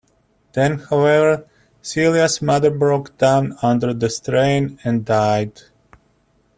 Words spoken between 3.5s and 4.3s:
under the